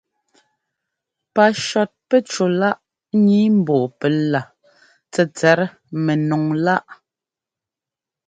[1.33, 2.79] Pacɔtpɛcúláꞌ
[3.23, 4.41] nǐi ḿbɔ́ɔ pɛla
[5.11, 5.59] tsɛtsɛt
[6.05, 6.83] mɛnɔŋláꞌ.